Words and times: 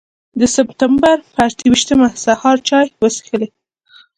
د 0.39 0.41
سپټمبر 0.55 1.17
پر 1.33 1.47
اته 1.51 1.65
ویشتمه 1.71 2.07
سهار 2.25 2.57
چای 2.67 2.87
وڅښلې. 3.01 3.47